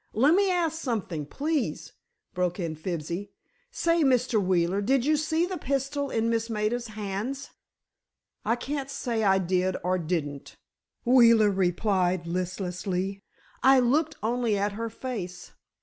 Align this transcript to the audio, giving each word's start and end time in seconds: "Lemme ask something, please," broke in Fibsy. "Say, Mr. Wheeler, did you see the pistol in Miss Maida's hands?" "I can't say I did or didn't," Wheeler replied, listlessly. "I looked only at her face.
"Lemme 0.13 0.39
ask 0.49 0.81
something, 0.81 1.27
please," 1.27 1.93
broke 2.33 2.59
in 2.59 2.73
Fibsy. 2.75 3.29
"Say, 3.69 4.03
Mr. 4.03 4.43
Wheeler, 4.43 4.81
did 4.81 5.05
you 5.05 5.15
see 5.15 5.45
the 5.45 5.59
pistol 5.59 6.09
in 6.09 6.27
Miss 6.27 6.49
Maida's 6.49 6.87
hands?" 6.87 7.51
"I 8.43 8.55
can't 8.55 8.89
say 8.89 9.23
I 9.23 9.37
did 9.37 9.77
or 9.83 9.99
didn't," 9.99 10.55
Wheeler 11.05 11.51
replied, 11.51 12.25
listlessly. 12.25 13.21
"I 13.61 13.77
looked 13.79 14.15
only 14.23 14.57
at 14.57 14.71
her 14.71 14.89
face. 14.89 15.51